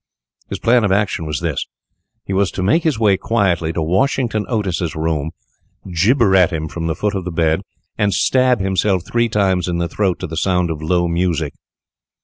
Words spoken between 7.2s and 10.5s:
the bed, and stab himself three times in the throat to the